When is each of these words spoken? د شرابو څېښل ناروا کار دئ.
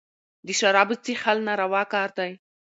د 0.45 0.47
شرابو 0.59 0.95
څېښل 1.03 1.37
ناروا 1.47 1.83
کار 1.93 2.09
دئ. 2.17 2.31